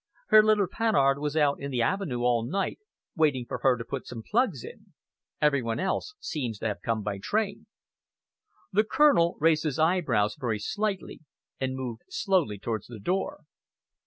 "Her 0.29 0.41
little 0.41 0.65
Panhard 0.65 1.19
was 1.19 1.37
out 1.37 1.59
in 1.59 1.69
the 1.69 1.83
avenue 1.83 2.21
all 2.21 2.43
night, 2.43 2.79
waiting 3.15 3.45
for 3.45 3.59
her 3.59 3.77
to 3.77 3.85
put 3.85 4.07
some 4.07 4.23
plugs 4.23 4.63
in. 4.63 4.93
Every 5.39 5.61
one 5.61 5.79
else 5.79 6.15
seems 6.19 6.57
to 6.57 6.65
have 6.67 6.81
come 6.81 7.03
by 7.03 7.19
train." 7.19 7.67
The 8.71 8.83
Colonel 8.83 9.37
raised 9.39 9.63
his 9.63 9.77
eyebrows 9.77 10.35
very 10.39 10.57
slightly 10.57 11.21
and 11.59 11.75
moved 11.75 12.01
slowly 12.09 12.57
towards 12.57 12.87
the 12.87 12.97
door. 12.97 13.43